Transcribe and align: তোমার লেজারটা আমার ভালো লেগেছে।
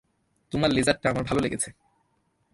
তোমার 0.51 0.69
লেজারটা 0.71 1.09
আমার 1.09 1.23
ভালো 1.23 1.39
লেগেছে। 1.39 1.69